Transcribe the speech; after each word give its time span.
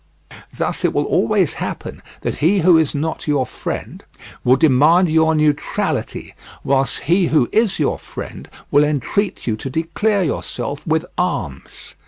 Thus 0.57 0.83
it 0.83 0.93
will 0.93 1.03
always 1.05 1.53
happen 1.61 2.01
that 2.21 2.37
he 2.37 2.61
who 2.61 2.75
is 2.75 2.95
not 2.95 3.27
your 3.27 3.45
friend 3.45 4.03
will 4.43 4.55
demand 4.55 5.09
your 5.11 5.35
neutrality, 5.35 6.33
whilst 6.63 7.01
he 7.01 7.27
who 7.27 7.47
is 7.51 7.77
your 7.77 7.99
friend 7.99 8.49
will 8.71 8.83
entreat 8.83 9.45
you 9.45 9.55
to 9.57 9.69
declare 9.69 10.23
yourself 10.23 10.87
with 10.87 11.05
arms. 11.19 11.93